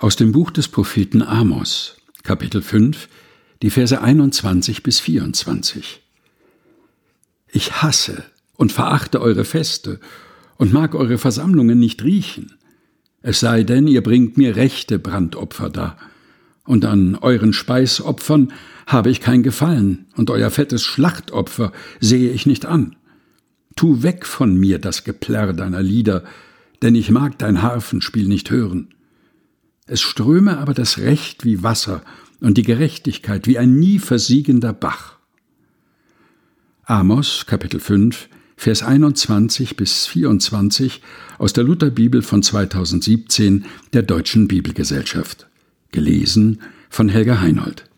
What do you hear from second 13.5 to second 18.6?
denn, ihr bringt mir rechte Brandopfer dar. Und an euren Speisopfern